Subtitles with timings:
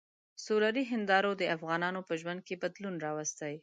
[0.45, 3.53] سولري هندارو د افغانانو په ژوند کې بدلون راوستی.